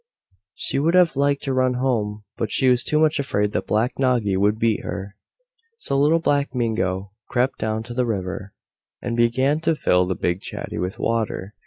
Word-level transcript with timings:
She 0.55 0.79
would 0.79 0.95
have 0.95 1.15
liked 1.15 1.43
to 1.43 1.53
run 1.53 1.75
home, 1.75 2.23
but 2.35 2.51
she 2.51 2.67
was 2.67 2.83
too 2.83 2.97
much 2.97 3.19
afraid 3.19 3.51
that 3.51 3.67
Black 3.67 3.99
Noggy 3.99 4.35
would 4.35 4.57
beat 4.57 4.81
her. 4.81 5.15
So 5.77 5.95
Little 5.95 6.17
Black 6.17 6.55
Mingo 6.55 7.11
crept 7.29 7.59
down 7.59 7.83
to 7.83 7.93
the 7.93 8.07
river, 8.07 8.51
and 8.99 9.15
began 9.15 9.59
to 9.59 9.75
fill 9.75 10.07
the 10.07 10.15
big 10.15 10.41
chatty 10.41 10.79
with 10.79 10.97
water. 10.97 11.53